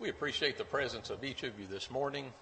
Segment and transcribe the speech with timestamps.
[0.00, 2.32] We appreciate the presence of each of you this morning.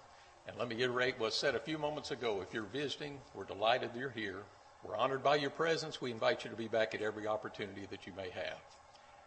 [0.46, 2.40] And let me reiterate what said a few moments ago.
[2.40, 4.44] If you're visiting, we're delighted you're here.
[4.84, 6.00] We're honored by your presence.
[6.00, 8.60] We invite you to be back at every opportunity that you may have.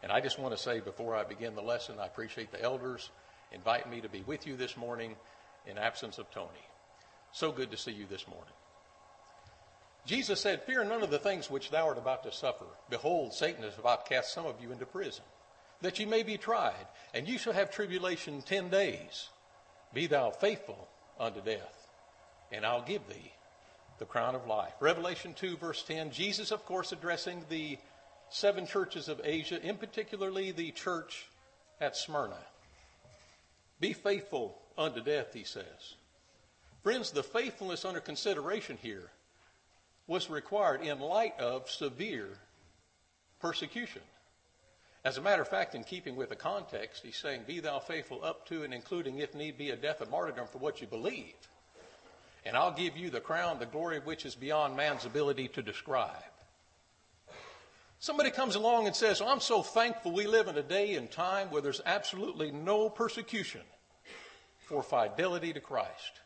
[0.02, 3.10] And I just want to say before I begin the lesson, I appreciate the elders
[3.52, 5.18] inviting me to be with you this morning
[5.68, 6.48] in absence of Tony.
[7.34, 8.54] So good to see you this morning.
[10.06, 12.66] Jesus said, Fear none of the things which thou art about to suffer.
[12.90, 15.26] Behold, Satan is about to cast some of you into prison,
[15.82, 19.30] that ye may be tried, and you shall have tribulation ten days.
[19.94, 20.88] Be thou faithful
[21.20, 21.88] unto death,
[22.52, 23.34] and I'll give thee
[24.00, 24.74] the crown of life.
[24.80, 27.78] Revelation 2, verse 10, Jesus, of course, addressing the
[28.30, 31.28] seven churches of Asia, in particularly the church
[31.80, 32.40] at Smyrna.
[33.80, 35.96] Be faithful unto death, he says.
[36.84, 39.12] Friends, the faithfulness under consideration here
[40.08, 42.30] was required in light of severe
[43.40, 44.02] persecution.
[45.04, 48.24] As a matter of fact, in keeping with the context, he's saying, Be thou faithful
[48.24, 51.34] up to and including, if need be, a death of martyrdom for what you believe.
[52.46, 55.64] And I'll give you the crown, the glory of which is beyond man's ability to
[55.64, 56.24] describe.
[58.00, 61.52] Somebody comes along and says, I'm so thankful we live in a day and time
[61.52, 63.62] where there's absolutely no persecution
[64.58, 66.22] for fidelity to Christ.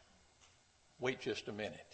[0.99, 1.84] Wait just a minute.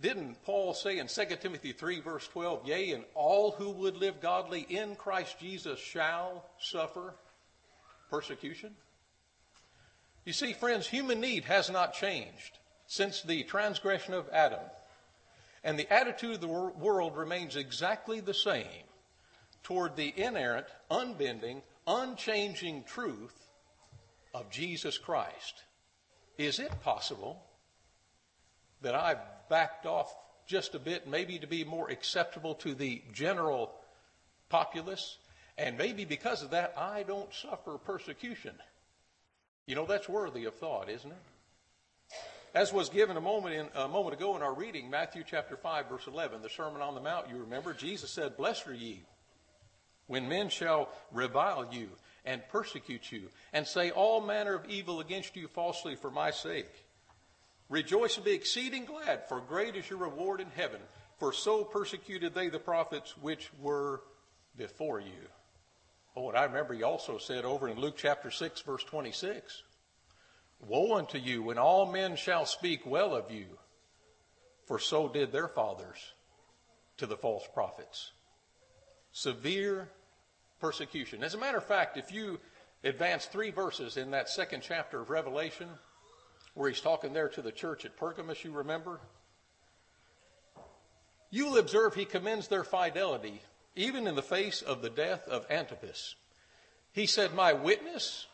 [0.00, 4.20] Didn't Paul say in 2 Timothy 3, verse 12, Yea, and all who would live
[4.20, 7.14] godly in Christ Jesus shall suffer
[8.08, 8.76] persecution?
[10.24, 14.60] You see, friends, human need has not changed since the transgression of Adam.
[15.64, 18.84] And the attitude of the world remains exactly the same
[19.64, 23.34] toward the inerrant, unbending, unchanging truth
[24.32, 25.64] of Jesus Christ.
[26.36, 27.42] Is it possible
[28.82, 29.18] that I've
[29.48, 30.14] backed off
[30.46, 33.72] just a bit, maybe to be more acceptable to the general
[34.48, 35.18] populace.
[35.56, 38.54] And maybe because of that, I don't suffer persecution.
[39.66, 42.16] You know, that's worthy of thought, isn't it?
[42.54, 45.88] As was given a moment, in, a moment ago in our reading, Matthew chapter 5,
[45.90, 49.02] verse 11, the Sermon on the Mount, you remember, Jesus said, Blessed are ye
[50.06, 51.90] when men shall revile you
[52.24, 56.87] and persecute you and say all manner of evil against you falsely for my sake.
[57.68, 60.80] Rejoice and be exceeding glad, for great is your reward in heaven.
[61.18, 64.02] For so persecuted they the prophets which were
[64.56, 65.28] before you.
[66.16, 69.62] Oh, and I remember he also said over in Luke chapter 6, verse 26
[70.60, 73.46] Woe unto you when all men shall speak well of you,
[74.66, 76.12] for so did their fathers
[76.96, 78.12] to the false prophets.
[79.12, 79.88] Severe
[80.60, 81.22] persecution.
[81.22, 82.40] As a matter of fact, if you
[82.82, 85.68] advance three verses in that second chapter of Revelation,
[86.58, 88.98] where he's talking there to the church at Pergamos, you remember?
[91.30, 93.40] You will observe he commends their fidelity,
[93.76, 96.16] even in the face of the death of Antipas.
[96.90, 98.26] He said, My witness,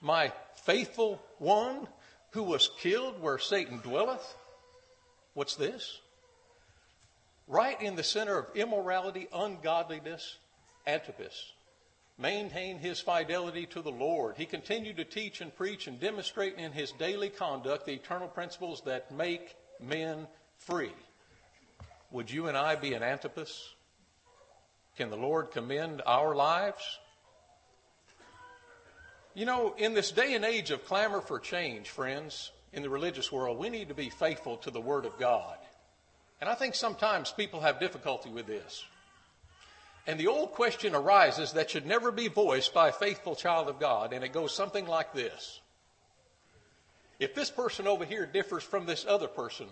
[0.00, 0.32] my
[0.64, 1.86] faithful one
[2.30, 4.34] who was killed where Satan dwelleth.
[5.34, 6.00] What's this?
[7.48, 10.38] Right in the center of immorality, ungodliness,
[10.86, 11.52] Antipas
[12.18, 14.36] maintained his fidelity to the Lord.
[14.36, 18.82] He continued to teach and preach and demonstrate in his daily conduct the eternal principles
[18.86, 20.26] that make men
[20.58, 20.92] free.
[22.10, 23.74] Would you and I be an Antipas?
[24.96, 26.98] Can the Lord commend our lives?
[29.34, 33.30] You know, in this day and age of clamor for change, friends, in the religious
[33.30, 35.56] world, we need to be faithful to the Word of God.
[36.40, 38.84] And I think sometimes people have difficulty with this.
[40.08, 43.78] And the old question arises that should never be voiced by a faithful child of
[43.78, 45.60] God, and it goes something like this.
[47.20, 49.66] If this person over here differs from this other person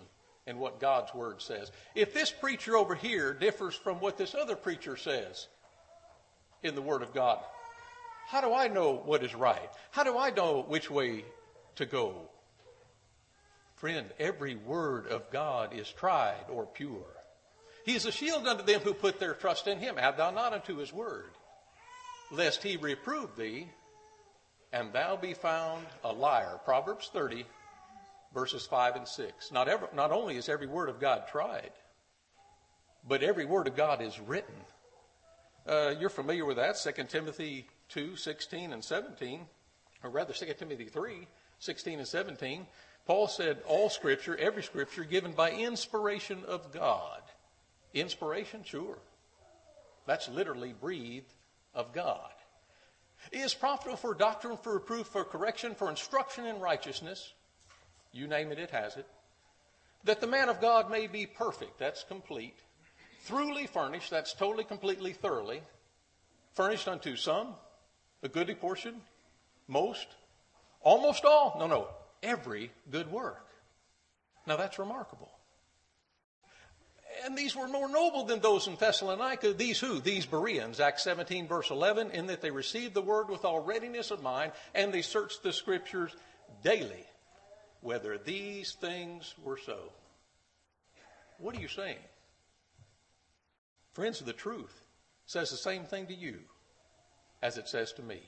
[0.45, 4.55] in what God's Word says, if this preacher over here differs from what this other
[4.55, 5.47] preacher says
[6.61, 7.39] in the Word of God,
[8.27, 9.71] how do I know what is right?
[9.89, 11.25] How do I know which way
[11.77, 12.13] to go?
[13.77, 17.16] Friend, every word of God is tried or pure.
[17.87, 19.97] He is a shield unto them who put their trust in him.
[19.97, 21.31] Add thou not unto his word,
[22.29, 23.69] lest he reprove thee,
[24.73, 26.59] and thou be found a liar.
[26.65, 27.45] Proverbs 30,
[28.33, 29.53] verses 5 and 6.
[29.53, 31.71] Not, ever, not only is every word of God tried,
[33.07, 34.55] but every word of God is written.
[35.65, 39.45] Uh, you're familiar with that, 2 Timothy 2, 16 and 17,
[40.03, 41.25] or rather 2 Timothy 3,
[41.59, 42.67] 16 and 17.
[43.05, 47.21] Paul said, All scripture, every scripture, given by inspiration of God
[47.93, 48.63] Inspiration?
[48.63, 48.97] Sure.
[50.05, 51.33] That's literally breathed
[51.73, 52.31] of God.
[53.31, 57.33] It is profitable for doctrine, for reproof, for correction, for instruction in righteousness.
[58.13, 59.07] You name it, it has it.
[60.03, 61.79] That the man of God may be perfect.
[61.79, 62.57] That's complete.
[63.27, 64.09] Throughly furnished.
[64.09, 65.61] That's totally, completely, thoroughly.
[66.53, 67.55] Furnished unto some,
[68.23, 69.01] a goodly portion.
[69.67, 70.07] most,
[70.81, 71.87] almost all, no, no,
[72.23, 73.45] every good work.
[74.45, 75.29] Now that's remarkable.
[77.25, 79.53] And these were more noble than those in Thessalonica.
[79.53, 79.99] These who?
[79.99, 84.11] These Bereans, Acts 17, verse 11, in that they received the word with all readiness
[84.11, 86.15] of mind, and they searched the scriptures
[86.63, 87.05] daily,
[87.81, 89.77] whether these things were so.
[91.37, 91.97] What are you saying?
[93.93, 94.81] Friends of the truth
[95.25, 96.39] says the same thing to you
[97.41, 98.21] as it says to me.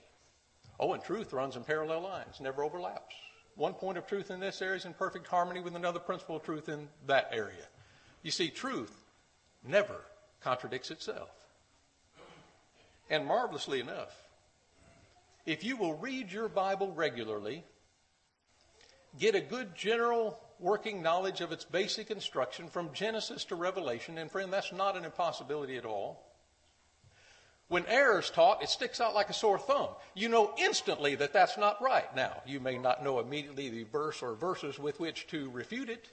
[0.80, 3.16] Oh, and truth runs in parallel lines, never overlaps.
[3.56, 6.44] One point of truth in this area is in perfect harmony with another principle of
[6.44, 7.68] truth in that area.
[8.24, 8.94] You see, truth
[9.63, 10.01] never
[10.42, 11.30] contradicts itself.
[13.10, 14.16] And marvelously enough,
[15.45, 17.63] if you will read your Bible regularly,
[19.18, 24.30] get a good general working knowledge of its basic instruction from Genesis to Revelation, and
[24.30, 26.24] friend, that's not an impossibility at all.
[27.69, 29.89] When error is taught, it sticks out like a sore thumb.
[30.16, 32.13] You know instantly that that's not right.
[32.16, 36.10] Now, you may not know immediately the verse or verses with which to refute it,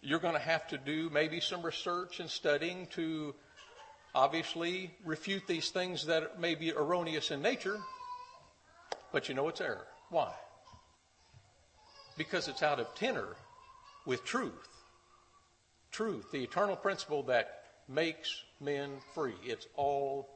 [0.00, 3.34] you're going to have to do maybe some research and studying to
[4.14, 7.78] obviously refute these things that may be erroneous in nature,
[9.12, 9.86] but you know it's error.
[10.10, 10.32] Why?
[12.16, 13.36] Because it's out of tenor
[14.06, 14.52] with truth.
[15.90, 19.34] Truth, the eternal principle that makes men free.
[19.44, 20.28] It's all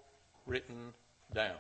[0.47, 0.94] written
[1.35, 1.56] down.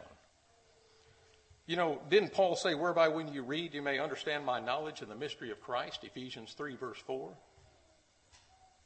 [1.66, 5.08] You know, didn't Paul say, whereby when you read you may understand my knowledge of
[5.08, 6.00] the mystery of Christ?
[6.02, 7.32] Ephesians 3, verse 4.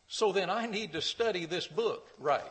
[0.08, 2.42] So then I need to study this book right.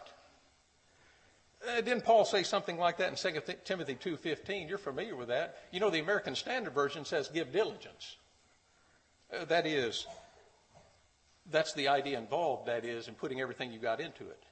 [1.68, 4.70] Uh, didn't Paul say something like that in 2 Timothy 2.15?
[4.70, 5.58] You're familiar with that.
[5.72, 8.18] You know, the American Standard Version says give diligence.
[9.34, 10.06] Uh, that is,
[11.50, 14.44] that's the idea involved, that is, in putting everything you got into it.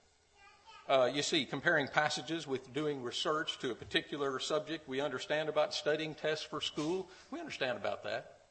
[0.89, 5.73] Uh, you see, comparing passages with doing research to a particular subject we understand about
[5.73, 8.42] studying tests for school, we understand about that.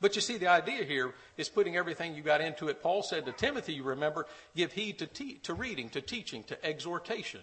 [0.00, 2.82] But you see, the idea here is putting everything you got into it.
[2.82, 6.64] Paul said to Timothy, you remember, give heed to, te- to reading, to teaching, to
[6.64, 7.40] exhortation.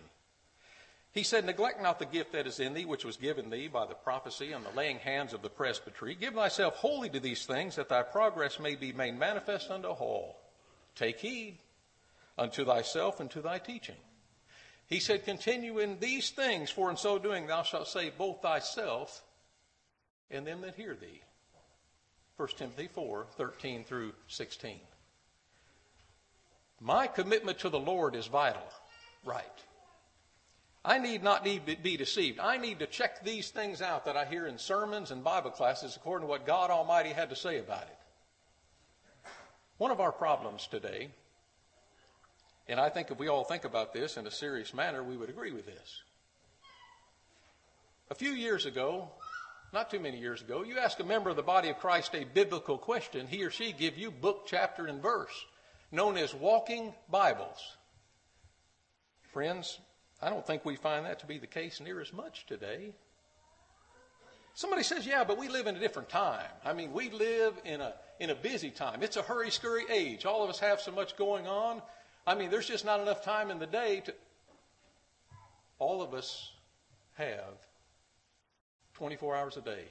[1.14, 3.86] He said, Neglect not the gift that is in thee, which was given thee by
[3.86, 6.16] the prophecy and the laying hands of the presbytery.
[6.16, 10.40] Give thyself wholly to these things, that thy progress may be made manifest unto all.
[10.96, 11.60] Take heed
[12.38, 13.96] unto thyself and to thy teaching.
[14.88, 19.24] He said, Continue in these things, for in so doing thou shalt save both thyself
[20.32, 21.22] and them that hear thee.
[22.38, 24.80] 1 Timothy 4 13 through 16.
[26.82, 28.68] My commitment to the Lord is vital,
[29.24, 29.46] right?
[30.86, 32.40] I need not need be deceived.
[32.40, 35.96] I need to check these things out that I hear in sermons and Bible classes
[35.96, 37.98] according to what God Almighty had to say about it.
[39.78, 41.10] One of our problems today,
[42.68, 45.30] and I think if we all think about this in a serious manner, we would
[45.30, 46.02] agree with this.
[48.12, 49.10] A few years ago,
[49.74, 52.24] not too many years ago, you ask a member of the body of Christ a
[52.24, 55.46] biblical question, he or she give you book, chapter, and verse,
[55.92, 57.76] known as walking Bibles.
[59.34, 59.80] Friends,
[60.22, 62.94] I don't think we find that to be the case near as much today.
[64.54, 66.46] Somebody says, yeah, but we live in a different time.
[66.64, 69.02] I mean, we live in a, in a busy time.
[69.02, 70.26] It's a hurry scurry age.
[70.26, 71.82] All of us have so much going on.
[72.28, 74.14] I mean, there's just not enough time in the day to.
[75.80, 76.52] All of us
[77.16, 77.58] have
[79.04, 79.84] 24 hours a day,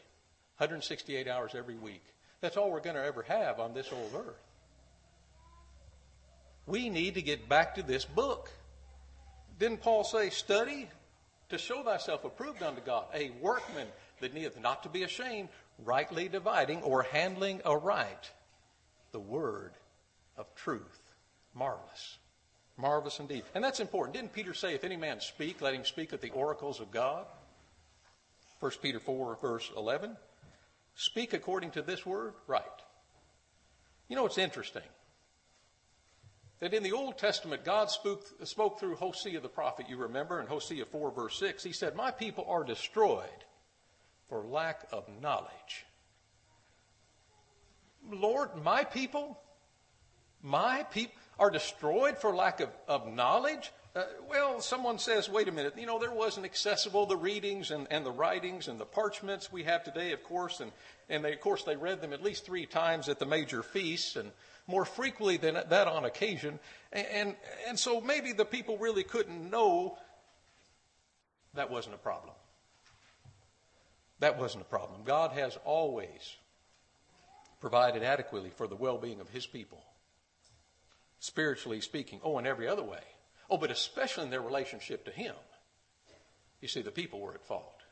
[0.57, 2.03] 168 hours every week.
[2.41, 4.41] That's all we're going to ever have on this old earth.
[6.65, 8.51] We need to get back to this book.
[9.59, 10.89] Didn't Paul say, study
[11.51, 13.87] to show thyself approved unto God, a workman
[14.21, 15.51] that needeth not to be ashamed,
[15.85, 18.31] rightly dividing or handling aright
[19.13, 19.73] the word
[20.39, 21.03] of truth.
[21.55, 22.17] Marvelous.
[22.79, 23.43] Marvelous indeed.
[23.55, 24.15] And that's important.
[24.15, 27.27] Didn't Peter say, if any man speak, let him speak at the oracles of God?
[28.63, 30.17] 1 Peter 4, verse 11.
[30.95, 32.63] Speak according to this word, right.
[34.09, 34.85] You know, it's interesting
[36.61, 40.47] that in the Old Testament, God spoke, spoke through Hosea the prophet, you remember, in
[40.47, 41.65] Hosea 4, verse 6.
[41.65, 43.27] He said, My people are destroyed
[44.29, 45.85] for lack of knowledge.
[48.09, 49.41] Lord, my people,
[50.41, 53.73] my people are destroyed for lack of, of knowledge?
[53.95, 57.87] Uh, well, someone says, wait a minute, you know, there wasn't accessible the readings and,
[57.91, 60.73] and the writings and the parchments we have today, of course, and,
[61.11, 64.17] and they, of course they read them at least three times at the major feasts
[64.17, 64.31] and
[64.67, 66.59] more frequently than that on occasion.
[66.91, 67.37] And, and,
[67.69, 69.99] and so maybe the people really couldn't know
[71.53, 72.35] that wasn't a problem.
[74.21, 75.03] That wasn't a problem.
[75.05, 76.37] God has always
[77.61, 79.83] provided adequately for the well being of his people,
[81.19, 82.21] spiritually speaking.
[82.25, 83.03] Oh, in every other way.
[83.53, 85.35] Oh, but especially in their relationship to Him.
[86.63, 87.83] You see, the people were at fault.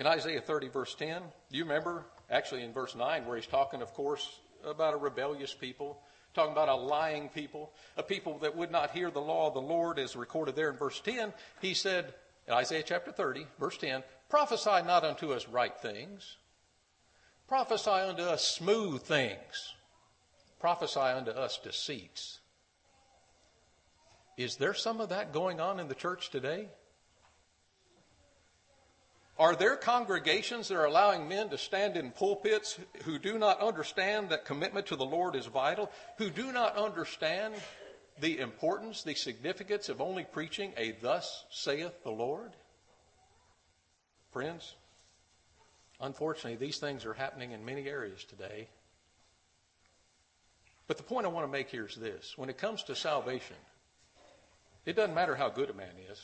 [0.00, 3.80] In Isaiah 30, verse 10, do you remember, actually in verse 9, where he's talking,
[3.80, 6.00] of course, about a rebellious people,
[6.34, 9.60] talking about a lying people, a people that would not hear the law of the
[9.60, 11.32] Lord, as recorded there in verse 10,
[11.62, 12.14] he said,
[12.48, 16.36] in Isaiah chapter 30, verse 10, prophesy not unto us right things,
[17.46, 19.74] prophesy unto us smooth things,
[20.58, 22.40] prophesy unto us deceits.
[24.38, 26.68] Is there some of that going on in the church today?
[29.36, 34.30] Are there congregations that are allowing men to stand in pulpits who do not understand
[34.30, 37.54] that commitment to the Lord is vital, who do not understand
[38.20, 42.52] the importance, the significance of only preaching a thus saith the Lord?
[44.30, 44.76] Friends,
[46.00, 48.68] unfortunately, these things are happening in many areas today.
[50.86, 53.56] But the point I want to make here is this when it comes to salvation,
[54.88, 56.18] it doesn't matter how good a man is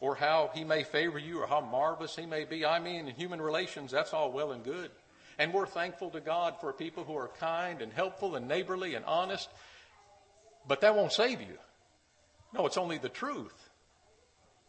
[0.00, 2.64] or how he may favor you or how marvelous he may be.
[2.64, 4.90] I mean, in human relations, that's all well and good.
[5.38, 9.04] And we're thankful to God for people who are kind and helpful and neighborly and
[9.04, 9.50] honest.
[10.66, 11.58] But that won't save you.
[12.54, 13.68] No, it's only the truth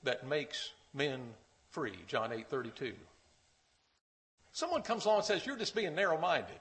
[0.04, 1.22] that makes men
[1.70, 2.00] free.
[2.08, 2.92] John 8 32.
[4.52, 6.60] Someone comes along and says, You're just being narrow minded.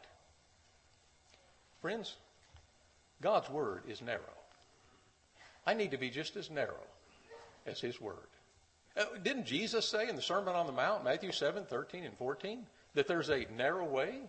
[1.81, 2.15] Friends,
[3.21, 4.40] God's word is narrow.
[5.67, 6.87] I need to be just as narrow
[7.67, 8.17] as his word.
[9.23, 13.07] Didn't Jesus say in the Sermon on the Mount, Matthew 7, 13 and 14, that
[13.07, 14.21] there's a narrow way,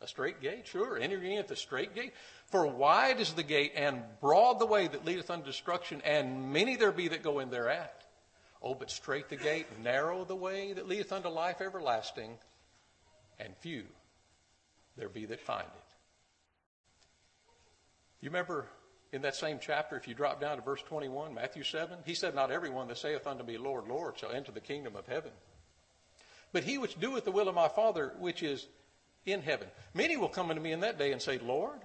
[0.00, 0.66] a straight gate?
[0.66, 2.12] Sure, entering at the straight gate.
[2.46, 6.76] For wide is the gate and broad the way that leadeth unto destruction, and many
[6.76, 8.04] there be that go in thereat.
[8.60, 12.36] Oh, but straight the gate, narrow the way that leadeth unto life everlasting,
[13.40, 13.84] and few
[14.96, 15.94] there be that find it.
[18.20, 18.66] You remember
[19.12, 22.34] in that same chapter, if you drop down to verse 21, Matthew 7, he said,
[22.34, 25.32] Not everyone that saith unto me, Lord, Lord, shall enter the kingdom of heaven.
[26.52, 28.66] But he which doeth the will of my Father which is
[29.26, 29.68] in heaven.
[29.94, 31.80] Many will come unto me in that day and say, Lord,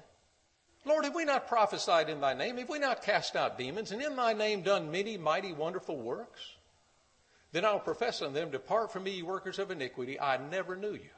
[0.86, 2.58] Lord, have we not prophesied in thy name?
[2.58, 6.40] Have we not cast out demons, and in thy name done many mighty, wonderful works?
[7.52, 10.78] Then I will profess unto them, Depart from me, ye workers of iniquity, I never
[10.78, 11.10] knew you.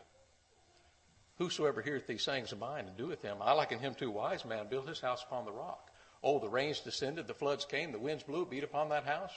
[1.37, 4.43] Whosoever heareth these sayings of mine and doeth them, I liken him to a wise
[4.43, 5.88] man built his house upon the rock.
[6.23, 9.31] Oh, the rains descended, the floods came, the winds blew, beat upon that house.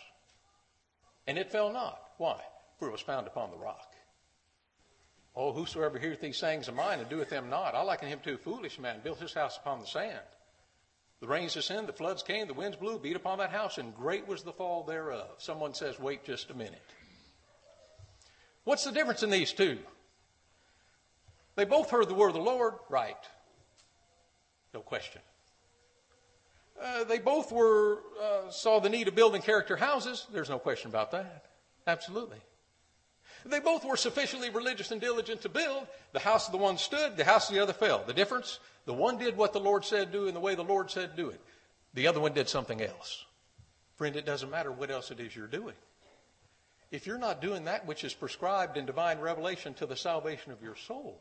[1.26, 2.00] And it fell not.
[2.18, 2.40] Why?
[2.78, 3.94] For it was found upon the rock.
[5.34, 8.34] Oh, whosoever heareth these sayings of mine and doeth them not, I liken him to
[8.34, 10.18] a foolish man, built his house upon the sand.
[11.20, 14.26] The rains descended, the floods came, the winds blew, beat upon that house, and great
[14.26, 15.28] was the fall thereof.
[15.38, 16.82] Someone says, wait just a minute.
[18.64, 19.78] What's the difference in these two?
[21.54, 23.16] They both heard the word of the Lord, right?
[24.74, 25.22] No question.
[26.82, 30.26] Uh, they both were uh, saw the need of building character houses.
[30.32, 31.44] There's no question about that.
[31.86, 32.38] Absolutely.
[33.44, 35.86] They both were sufficiently religious and diligent to build.
[36.12, 38.04] The house of the one stood, the house of the other fell.
[38.04, 38.58] The difference?
[38.84, 41.28] The one did what the Lord said do in the way the Lord said do
[41.30, 41.40] it.
[41.94, 43.24] The other one did something else.
[43.96, 45.74] Friend, it doesn't matter what else it is you're doing.
[46.90, 50.62] If you're not doing that which is prescribed in divine revelation to the salvation of
[50.62, 51.20] your soul,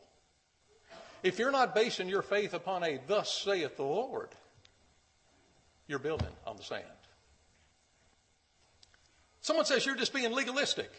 [1.22, 4.28] if you're not basing your faith upon a thus saith the Lord,
[5.86, 6.84] you're building on the sand.
[9.40, 10.90] Someone says you're just being legalistic.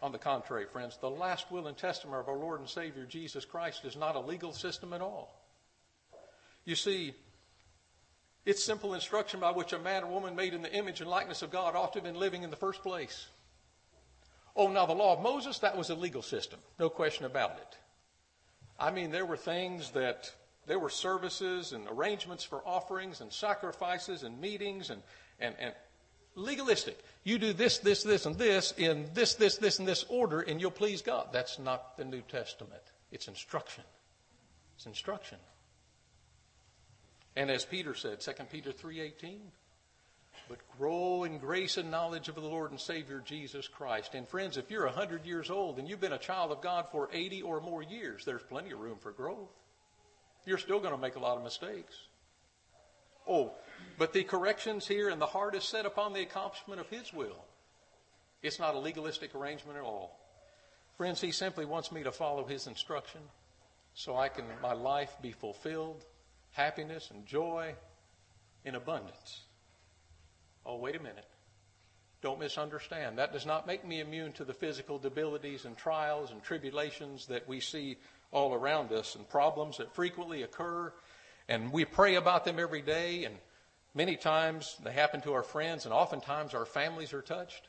[0.00, 3.44] On the contrary, friends, the last will and testament of our Lord and Savior Jesus
[3.44, 5.38] Christ is not a legal system at all.
[6.64, 7.14] You see,
[8.44, 11.42] it's simple instruction by which a man or woman made in the image and likeness
[11.42, 13.26] of God ought to have been living in the first place.
[14.56, 16.58] Oh, now the law of Moses, that was a legal system.
[16.78, 17.78] No question about it.
[18.78, 20.32] I mean, there were things that
[20.66, 25.02] there were services and arrangements for offerings and sacrifices and meetings and,
[25.40, 25.74] and, and
[26.34, 26.98] legalistic.
[27.24, 30.60] You do this, this, this, and this in this, this, this, and this order, and
[30.60, 31.28] you'll please God.
[31.32, 32.82] That's not the New Testament.
[33.10, 33.84] It's instruction.
[34.76, 35.38] It's instruction.
[37.34, 39.38] And as Peter said, 2 Peter 3.18,
[40.48, 44.14] but grow in grace and knowledge of the Lord and Savior Jesus Christ.
[44.14, 47.08] And friends, if you're 100 years old and you've been a child of God for
[47.12, 49.50] 80 or more years, there's plenty of room for growth.
[50.44, 51.94] You're still going to make a lot of mistakes.
[53.28, 53.52] Oh,
[53.98, 57.44] but the corrections here and the heart is set upon the accomplishment of His will.
[58.42, 60.18] It's not a legalistic arrangement at all.
[60.96, 63.20] Friends, He simply wants me to follow His instruction
[63.94, 66.04] so I can, my life be fulfilled,
[66.52, 67.74] happiness and joy
[68.64, 69.42] in abundance.
[70.64, 71.26] Oh, wait a minute.
[72.22, 73.18] Don't misunderstand.
[73.18, 77.48] That does not make me immune to the physical debilities and trials and tribulations that
[77.48, 77.98] we see
[78.32, 80.92] all around us and problems that frequently occur.
[81.48, 83.36] And we pray about them every day, and
[83.94, 87.68] many times they happen to our friends, and oftentimes our families are touched.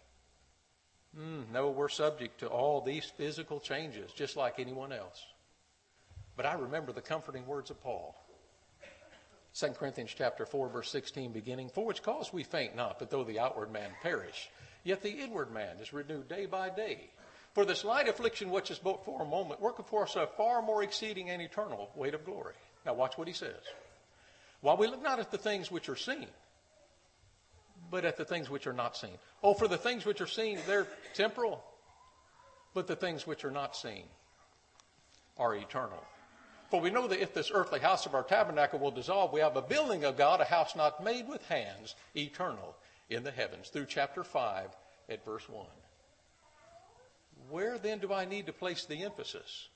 [1.18, 5.24] Mm, no, we're subject to all these physical changes, just like anyone else.
[6.36, 8.16] But I remember the comforting words of Paul.
[9.56, 13.24] 2 Corinthians chapter 4, verse 16, beginning, For which cause we faint not, but though
[13.24, 14.50] the outward man perish,
[14.84, 17.12] yet the inward man is renewed day by day.
[17.54, 20.62] For this light affliction which is but for a moment worketh for us a far
[20.62, 22.56] more exceeding and eternal weight of glory.
[22.86, 23.62] Now watch what he says.
[24.62, 26.28] While we look not at the things which are seen,
[27.92, 29.18] but at the things which are not seen.
[29.44, 31.64] Oh, for the things which are seen, they're temporal,
[32.74, 34.04] but the things which are not seen
[35.38, 36.04] are eternal.
[36.72, 39.56] For we know that if this earthly house of our tabernacle will dissolve, we have
[39.56, 42.76] a building of God, a house not made with hands, eternal
[43.12, 43.70] in the heavens.
[43.70, 44.70] Through chapter 5
[45.10, 45.68] at verse 1.
[47.54, 49.68] Where then do I need to place the emphasis?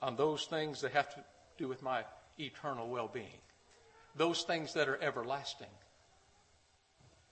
[0.00, 1.24] On those things that have to
[1.58, 2.04] do with my
[2.38, 3.40] eternal well being,
[4.14, 5.74] those things that are everlasting.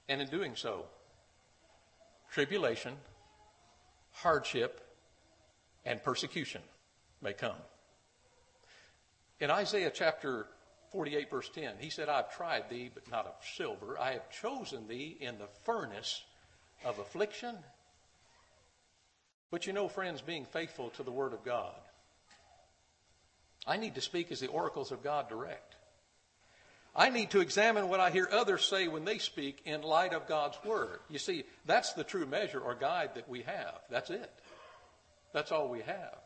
[0.08, 0.86] And in doing so,
[2.32, 2.94] tribulation,
[4.14, 4.80] hardship,
[5.84, 6.62] and persecution
[7.22, 7.62] may come.
[9.38, 10.48] In Isaiah chapter
[10.90, 13.96] 48, verse 10, he said, I've tried thee, but not of silver.
[13.96, 16.24] I have chosen thee in the furnace
[16.84, 17.58] of affliction.
[19.50, 21.74] But you know, friends, being faithful to the Word of God,
[23.66, 25.76] I need to speak as the oracles of God direct.
[26.94, 30.26] I need to examine what I hear others say when they speak in light of
[30.26, 31.00] God's Word.
[31.08, 33.80] You see, that's the true measure or guide that we have.
[33.90, 34.32] That's it.
[35.32, 36.18] That's all we have.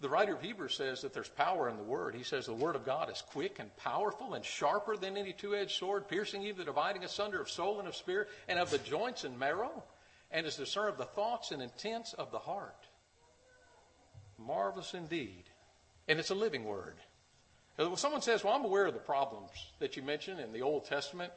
[0.00, 2.14] The writer of Hebrews says that there's power in the Word.
[2.14, 5.54] He says the Word of God is quick and powerful and sharper than any two
[5.54, 8.78] edged sword, piercing even the dividing asunder of soul and of spirit and of the
[8.78, 9.84] joints and marrow,
[10.32, 12.86] and is discern of the thoughts and intents of the heart.
[14.38, 15.44] Marvelous indeed.
[16.08, 16.96] And it's a living Word.
[17.76, 20.84] When someone says, Well, I'm aware of the problems that you mentioned in the Old
[20.84, 21.32] Testament,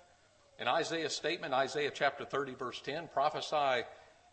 [0.59, 3.85] in Isaiah's statement, Isaiah chapter 30, verse 10, prophesy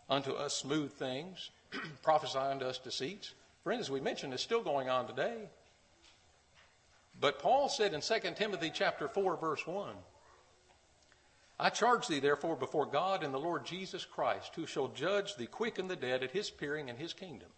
[0.09, 1.51] unto us smooth things,
[2.03, 3.35] prophesy unto us deceits.
[3.65, 5.49] Friends, as we mentioned, it's still going on today.
[7.21, 9.95] But Paul said in 2 Timothy chapter 4, verse 1,
[11.63, 15.47] I charge thee therefore before God and the Lord Jesus Christ, who shall judge the
[15.47, 17.51] quick and the dead at his appearing in his kingdom.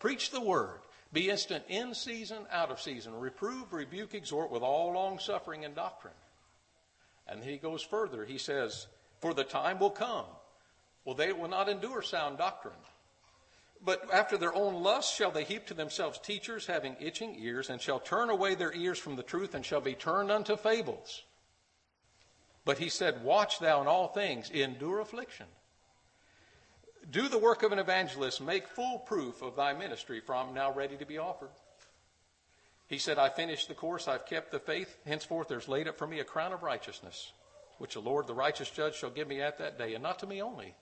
[0.00, 0.80] Preach the word.
[1.12, 3.14] Be instant in season, out of season.
[3.14, 6.14] Reprove, rebuke, exhort with all long suffering and doctrine.
[7.28, 8.24] And he goes further.
[8.24, 8.88] He says,
[9.20, 10.26] For the time will come.
[11.04, 12.74] Well, they will not endure sound doctrine.
[13.80, 17.80] But after their own lust shall they heap to themselves teachers having itching ears, and
[17.80, 21.22] shall turn away their ears from the truth, and shall be turned unto fables.
[22.70, 25.46] But he said, Watch thou in all things, endure affliction.
[27.10, 30.72] Do the work of an evangelist, make full proof of thy ministry, for I'm now
[30.72, 31.50] ready to be offered.
[32.86, 34.96] He said, I finished the course, I've kept the faith.
[35.04, 37.32] Henceforth there's laid up for me a crown of righteousness,
[37.78, 40.28] which the Lord, the righteous judge, shall give me at that day, and not to
[40.28, 40.76] me only,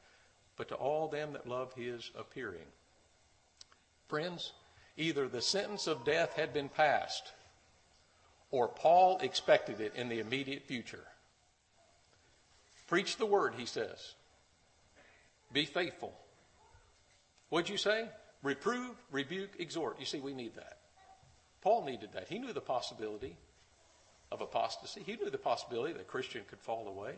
[0.58, 2.68] but to all them that love his appearing.
[4.08, 4.52] Friends,
[4.98, 7.32] either the sentence of death had been passed,
[8.50, 11.06] or Paul expected it in the immediate future.
[12.88, 14.14] Preach the word, he says.
[15.52, 16.12] Be faithful.
[17.50, 18.08] What'd you say?
[18.42, 20.00] Reprove, rebuke, exhort.
[20.00, 20.78] You see, we need that.
[21.60, 22.28] Paul needed that.
[22.28, 23.36] He knew the possibility
[24.30, 25.02] of apostasy.
[25.04, 27.14] He knew the possibility that a Christian could fall away.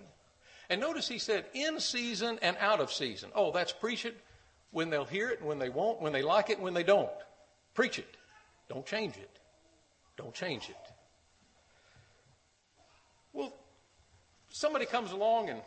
[0.69, 3.31] And notice he said, in season and out of season.
[3.35, 4.17] Oh, that's preach it
[4.71, 6.85] when they'll hear it and when they won't, when they like it and when they
[6.85, 7.11] don't.
[7.75, 8.17] Preach it.
[8.69, 9.39] Don't change it.
[10.17, 10.77] Don't change it.
[13.33, 13.53] Well,
[14.51, 15.61] somebody comes along and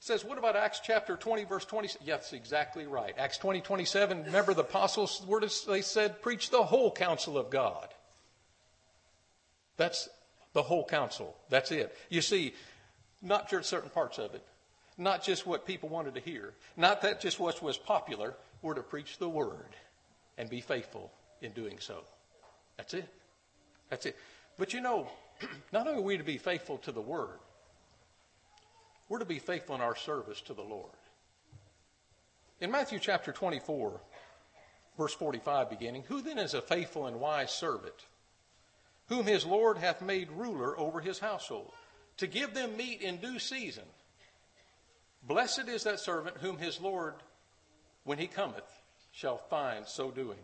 [0.00, 1.88] says, what about Acts chapter 20, verse 20?
[2.04, 3.14] Yes, exactly right.
[3.18, 7.88] Acts 20, 27, remember the apostles, word they said, preach the whole counsel of God.
[9.76, 10.08] That's
[10.52, 11.36] the whole counsel.
[11.48, 11.96] That's it.
[12.08, 12.54] You see,
[13.22, 14.44] not just certain parts of it,
[14.98, 18.34] not just what people wanted to hear, not that just what was popular.
[18.62, 19.74] We're to preach the word
[20.36, 22.02] and be faithful in doing so.
[22.76, 23.08] That's it.
[23.88, 24.16] That's it.
[24.58, 25.06] But you know,
[25.72, 27.38] not only are we to be faithful to the word,
[29.10, 30.92] we're to be faithful in our service to the Lord.
[32.60, 34.00] In Matthew chapter 24,
[34.96, 38.06] verse 45 beginning, Who then is a faithful and wise servant,
[39.08, 41.72] whom his Lord hath made ruler over his household,
[42.18, 43.82] to give them meat in due season?
[45.24, 47.14] Blessed is that servant whom his Lord,
[48.04, 48.64] when he cometh,
[49.10, 50.38] shall find so doing.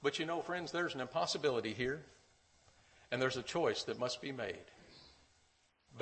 [0.00, 2.00] But you know, friends, there's an impossibility here,
[3.10, 4.62] and there's a choice that must be made.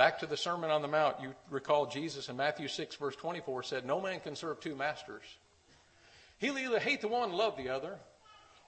[0.00, 3.64] Back to the Sermon on the Mount, you recall Jesus in Matthew 6, verse 24
[3.64, 5.24] said, No man can serve two masters.
[6.38, 7.98] He'll either hate the one and love the other,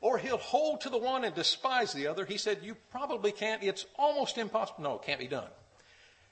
[0.02, 2.26] or he'll hold to the one and despise the other.
[2.26, 3.62] He said, You probably can't.
[3.62, 4.82] It's almost impossible.
[4.82, 5.48] No, it can't be done.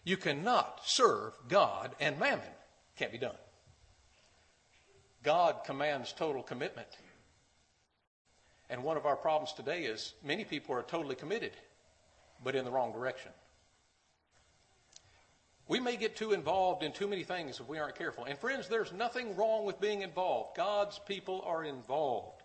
[0.05, 2.45] You cannot serve God and mammon.
[2.99, 3.39] Can't be done.
[5.23, 6.89] God commands total commitment.
[8.69, 11.53] And one of our problems today is many people are totally committed,
[12.45, 13.33] but in the wrong direction.
[15.71, 18.25] We may get too involved in too many things if we aren't careful.
[18.25, 20.57] And friends, there's nothing wrong with being involved.
[20.57, 22.43] God's people are involved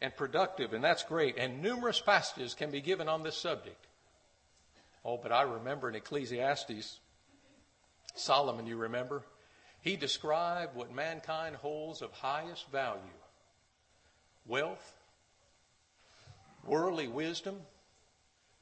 [0.00, 1.36] and productive, and that's great.
[1.36, 3.84] And numerous passages can be given on this subject.
[5.04, 7.00] Oh, but I remember in Ecclesiastes,
[8.14, 9.24] Solomon, you remember?
[9.80, 13.00] He described what mankind holds of highest value
[14.46, 14.96] wealth,
[16.64, 17.56] worldly wisdom,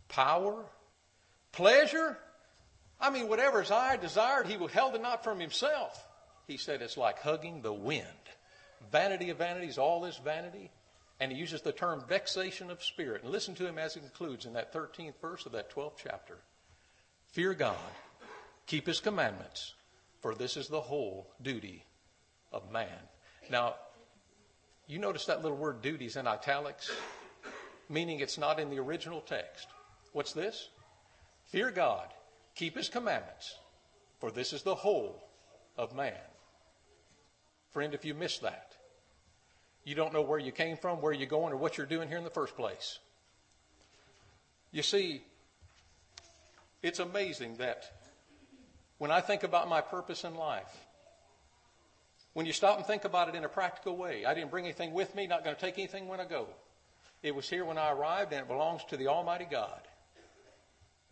[0.09, 0.64] power,
[1.53, 2.16] pleasure,
[3.00, 6.04] I mean, whatever his eye desired, he held it not from himself.
[6.46, 8.06] He said it's like hugging the wind.
[8.90, 10.70] Vanity of vanities, all this vanity.
[11.20, 13.22] And he uses the term vexation of spirit.
[13.22, 16.38] And listen to him as he concludes in that 13th verse of that 12th chapter.
[17.32, 17.76] Fear God,
[18.66, 19.74] keep his commandments,
[20.20, 21.84] for this is the whole duty
[22.52, 22.88] of man.
[23.50, 23.74] Now,
[24.87, 26.90] you notice that little word duties in italics,
[27.88, 29.68] meaning it's not in the original text.
[30.12, 30.70] What's this?
[31.46, 32.08] Fear God,
[32.59, 33.57] Keep his commandments,
[34.18, 35.23] for this is the whole
[35.77, 36.12] of man.
[37.71, 38.73] Friend, if you miss that,
[39.85, 42.18] you don't know where you came from, where you're going, or what you're doing here
[42.18, 42.99] in the first place.
[44.73, 45.23] You see,
[46.83, 47.85] it's amazing that
[48.99, 50.77] when I think about my purpose in life,
[52.33, 54.92] when you stop and think about it in a practical way, I didn't bring anything
[54.92, 56.49] with me, not going to take anything when I go.
[57.23, 59.81] It was here when I arrived, and it belongs to the Almighty God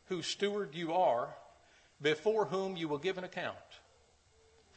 [0.07, 1.29] whose steward you are,
[2.01, 3.57] before whom you will give an account.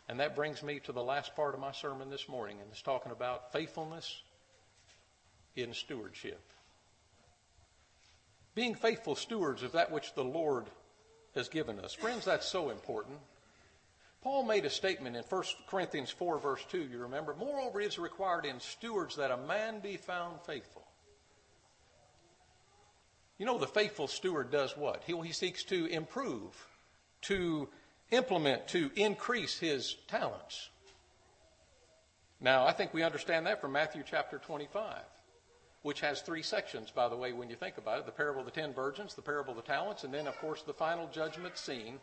[0.08, 2.82] And that brings me to the last part of my sermon this morning, and it's
[2.82, 4.22] talking about faithfulness
[5.56, 6.42] in stewardship.
[8.56, 10.65] Being faithful stewards of that which the Lord
[11.36, 11.94] has given us.
[11.94, 13.18] Friends, that's so important.
[14.22, 17.36] Paul made a statement in 1 Corinthians 4, verse 2, you remember.
[17.39, 20.86] Moreover, it is required in stewards that a man be found faithful.
[23.39, 25.02] You know, the faithful steward does what?
[25.08, 26.67] He, he seeks to improve,
[27.23, 27.69] to
[28.12, 30.69] implement, to increase his talents.
[32.41, 34.97] Now, I think we understand that from Matthew chapter 25,
[35.84, 38.45] which has three sections, by the way, when you think about it the parable of
[38.45, 41.58] the ten virgins, the parable of the talents, and then, of course, the final judgment
[41.58, 41.97] scene,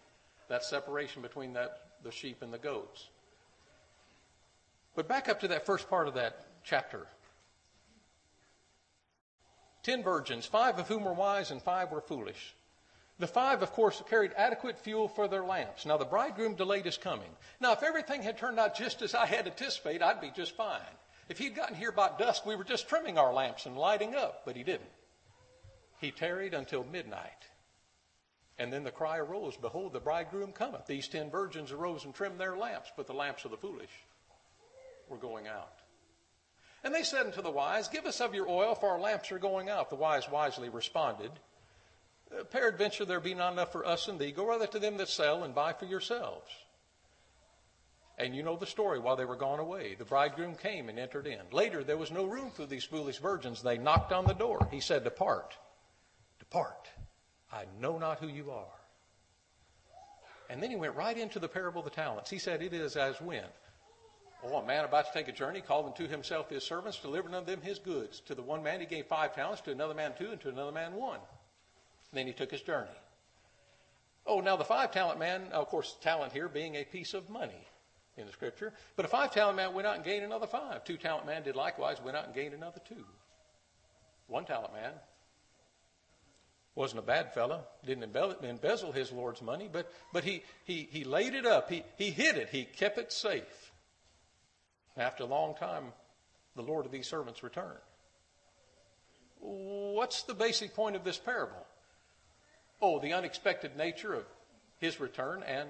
[0.48, 3.08] that separation between that, the sheep and the goats.
[4.94, 7.06] But back up to that first part of that chapter.
[9.86, 12.56] Ten virgins, five of whom were wise and five were foolish.
[13.20, 15.86] The five, of course, carried adequate fuel for their lamps.
[15.86, 17.30] Now, the bridegroom delayed his coming.
[17.60, 20.80] Now, if everything had turned out just as I had anticipated, I'd be just fine.
[21.28, 24.42] If he'd gotten here about dusk, we were just trimming our lamps and lighting up,
[24.44, 24.90] but he didn't.
[26.00, 27.46] He tarried until midnight.
[28.58, 30.86] And then the cry arose, Behold, the bridegroom cometh.
[30.88, 34.02] These ten virgins arose and trimmed their lamps, but the lamps of the foolish
[35.08, 35.75] were going out.
[36.86, 39.40] And they said unto the wise, Give us of your oil, for our lamps are
[39.40, 39.90] going out.
[39.90, 41.32] The wise wisely responded,
[42.30, 44.30] uh, Peradventure there be not enough for us and thee.
[44.30, 46.48] Go rather to them that sell and buy for yourselves.
[48.18, 49.00] And you know the story.
[49.00, 51.40] While they were gone away, the bridegroom came and entered in.
[51.50, 53.62] Later, there was no room for these foolish virgins.
[53.62, 54.68] They knocked on the door.
[54.70, 55.56] He said, Depart,
[56.38, 56.88] depart.
[57.52, 58.78] I know not who you are.
[60.48, 62.30] And then he went right into the parable of the talents.
[62.30, 63.46] He said, It is as when
[64.44, 67.50] Oh, a man about to take a journey called unto himself his servants, delivered unto
[67.50, 68.20] them his goods.
[68.26, 70.72] To the one man he gave five talents, to another man two, and to another
[70.72, 71.20] man one.
[72.12, 72.90] Then he took his journey.
[74.26, 77.66] Oh, now the five talent man, of course, talent here being a piece of money
[78.16, 78.72] in the scripture.
[78.96, 80.84] But a five talent man went out and gained another five.
[80.84, 83.04] Two talent man did likewise, went out and gained another two.
[84.26, 84.92] One talent man
[86.74, 91.34] wasn't a bad fellow, didn't embezzle his Lord's money, but, but he, he, he laid
[91.34, 93.65] it up, he, he hid it, he kept it safe.
[94.96, 95.92] After a long time,
[96.54, 97.78] the Lord of these servants returned.
[99.40, 101.66] What's the basic point of this parable?
[102.80, 104.24] Oh, the unexpected nature of
[104.78, 105.68] his return and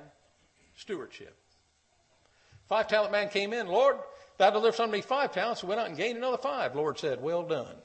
[0.77, 1.37] stewardship.
[2.69, 3.97] Five talent man came in, Lord,
[4.39, 6.75] thou delivered unto me five talents, and went out and gained another five.
[6.75, 7.77] Lord said, Well done.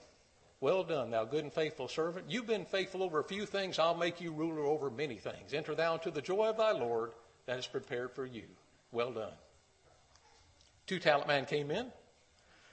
[0.59, 2.29] Well done, thou good and faithful servant.
[2.29, 5.53] You've been faithful over a few things, I'll make you ruler over many things.
[5.53, 7.13] Enter thou into the joy of thy Lord
[7.47, 8.43] that is prepared for you.
[8.91, 9.33] Well done.
[10.87, 11.91] Two talent man came in.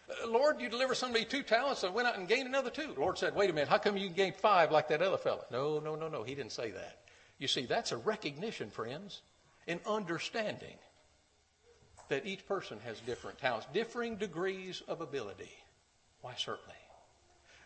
[0.08, 2.94] Uh, Lord, you deliver somebody two talents and went out and gained another two.
[2.94, 5.44] The Lord said, Wait a minute, how come you gained five like that other fellow?
[5.50, 6.22] No, no, no, no.
[6.22, 7.00] He didn't say that.
[7.38, 9.22] You see, that's a recognition, friends,
[9.66, 10.76] in understanding
[12.08, 15.50] that each person has different talents, differing degrees of ability.
[16.22, 16.74] Why, certainly.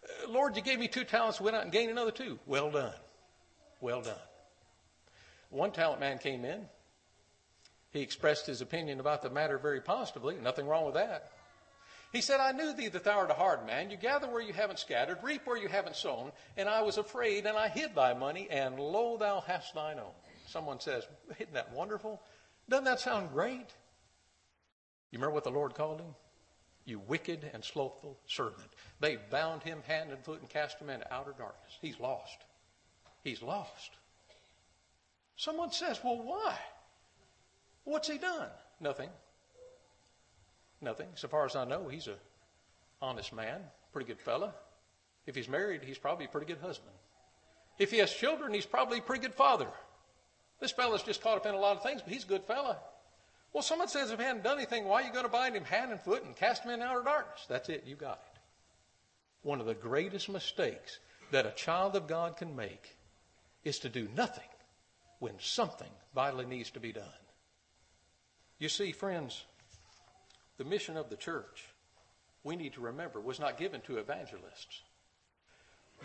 [0.05, 2.38] Uh, Lord, you gave me two talents, went out and gained another two.
[2.46, 2.94] Well done.
[3.81, 4.14] Well done.
[5.50, 6.66] One talent man came in.
[7.92, 10.37] He expressed his opinion about the matter very positively.
[10.37, 11.31] Nothing wrong with that.
[12.12, 13.90] He said, I knew thee that thou art a hard man.
[13.90, 17.46] You gather where you haven't scattered, reap where you haven't sown, and I was afraid,
[17.46, 20.12] and I hid thy money, and lo, thou hast thine own.
[20.46, 21.05] Someone says,
[21.38, 22.20] Isn't that wonderful?
[22.68, 23.74] Doesn't that sound great?
[25.11, 26.14] You remember what the Lord called him?
[26.85, 28.70] You wicked and slothful servant.
[29.00, 31.78] They bound him hand and foot and cast him into outer darkness.
[31.81, 32.44] He's lost.
[33.22, 33.90] He's lost.
[35.37, 36.57] Someone says, Well, why?
[37.85, 38.49] What's he done?
[38.81, 39.11] Nothing.
[40.81, 41.09] Nothing.
[41.14, 42.16] So far as I know, he's a
[43.01, 43.61] honest man,
[43.92, 44.55] pretty good fella.
[45.27, 46.95] If he's married, he's probably a pretty good husband.
[47.79, 49.68] If he has children, he's probably a pretty good father.
[50.61, 52.79] This fella's just caught up in a lot of things, but he's a good fella.
[53.53, 55.64] Well, someone says if he hadn't done anything, why are you going to bind him
[55.64, 57.45] hand and foot and cast him in outer darkness?
[57.49, 57.85] That's it.
[57.87, 58.40] You got it.
[59.42, 61.01] One of the greatest mistakes
[61.33, 62.97] that a child of God can make
[63.64, 64.49] is to do nothing
[65.18, 67.05] when something vitally needs to be done.
[68.62, 69.42] You see, friends,
[70.57, 71.64] the mission of the church,
[72.44, 74.83] we need to remember, was not given to evangelists.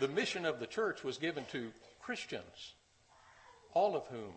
[0.00, 2.72] The mission of the church was given to Christians,
[3.74, 4.32] all of whom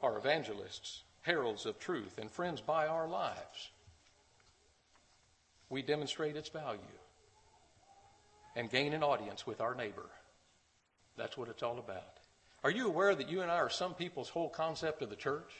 [0.00, 3.68] are evangelists, heralds of truth, and friends by our lives.
[5.68, 6.80] We demonstrate its value
[8.56, 10.08] and gain an audience with our neighbor.
[11.18, 12.16] That's what it's all about.
[12.64, 15.52] Are you aware that you and I are some people's whole concept of the church?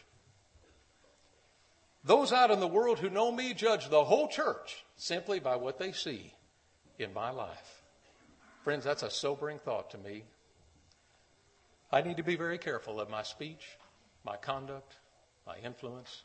[2.04, 5.78] Those out in the world who know me judge the whole church simply by what
[5.78, 6.32] they see
[6.98, 7.82] in my life.
[8.62, 10.24] Friends, that's a sobering thought to me.
[11.92, 13.78] I need to be very careful of my speech,
[14.24, 14.96] my conduct,
[15.46, 16.22] my influence.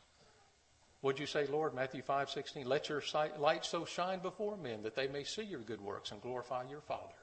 [1.02, 3.02] Would you say, Lord, Matthew 5 16, let your
[3.38, 6.80] light so shine before men that they may see your good works and glorify your
[6.80, 7.14] Father,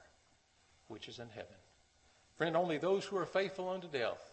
[0.88, 1.56] which is in heaven.
[2.36, 4.32] Friend, only those who are faithful unto death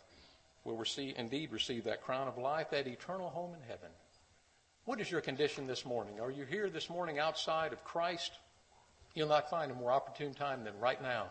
[0.63, 3.89] will receive, indeed receive that crown of life, that eternal home in heaven.
[4.85, 6.19] What is your condition this morning?
[6.19, 8.31] Are you here this morning outside of Christ?
[9.13, 11.27] You'll not find a more opportune time than right now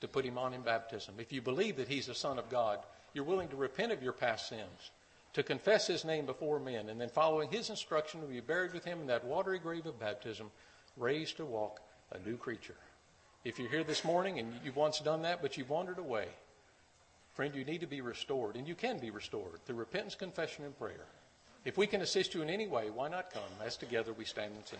[0.00, 1.16] to put him on in baptism.
[1.18, 2.78] If you believe that he's the Son of God,
[3.14, 4.92] you're willing to repent of your past sins,
[5.32, 8.84] to confess his name before men, and then following his instruction to be buried with
[8.84, 10.48] him in that watery grave of baptism,
[10.96, 11.80] raised to walk
[12.12, 12.76] a new creature.
[13.44, 16.28] If you're here this morning and you've once done that, but you've wandered away,
[17.34, 20.78] friend, you need to be restored, and you can be restored through repentance, confession, and
[20.78, 21.06] prayer.
[21.64, 24.52] If we can assist you in any way, why not come as together we stand
[24.56, 24.78] and sing?